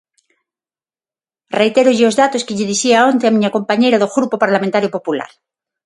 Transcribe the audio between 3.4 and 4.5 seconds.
compañeira do Grupo